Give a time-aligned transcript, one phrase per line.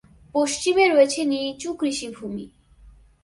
[0.35, 2.45] পশ্চিমে রয়েছে নিচু কৃষিভূমি।